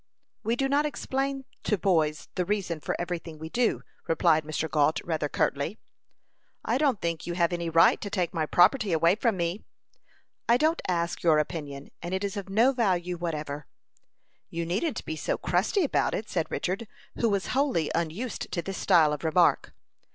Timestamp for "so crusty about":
15.15-16.15